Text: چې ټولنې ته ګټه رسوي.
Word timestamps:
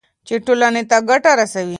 چې 0.27 0.35
ټولنې 0.45 0.83
ته 0.89 0.97
ګټه 1.09 1.31
رسوي. 1.39 1.69